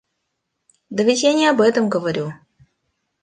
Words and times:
Да 0.89 1.03
ведь 1.09 1.21
я 1.21 1.33
не 1.33 1.45
об 1.45 1.61
этом 1.61 1.87
говорю 1.87 2.33